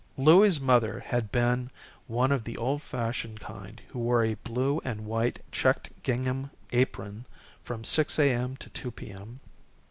[0.17, 1.69] Louie's mother had been
[2.07, 7.27] one of the old fashioned kind who wore a blue and white checked gingham apron
[7.61, 8.55] from 6 A.M.
[8.55, 9.41] to 2 P.M.